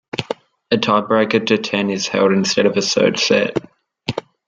A 0.71 0.77
tiebreaker 0.77 1.45
to 1.45 1.59
ten 1.59 1.91
is 1.91 2.07
held 2.07 2.31
instead 2.31 2.65
of 2.65 2.75
a 2.75 2.81
third 2.81 3.19
set. 3.19 3.59